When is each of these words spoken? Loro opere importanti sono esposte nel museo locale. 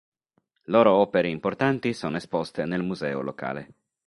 Loro 0.63 0.93
opere 0.93 1.27
importanti 1.29 1.93
sono 1.93 2.17
esposte 2.17 2.65
nel 2.65 2.81
museo 2.81 3.21
locale. 3.21 3.73